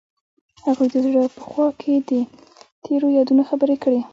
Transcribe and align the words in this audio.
هغوی 0.65 0.87
د 0.93 0.95
زړه 1.05 1.23
په 1.35 1.41
خوا 1.47 1.67
کې 1.81 1.93
تیرو 2.83 3.07
یادونو 3.17 3.41
خبرې 3.49 3.75
کړې. 3.83 4.01